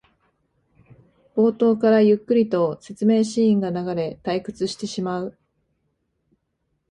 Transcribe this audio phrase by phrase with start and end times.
[1.35, 5.37] 冒頭からゆっくりと説明シーンが流れ退屈してしまう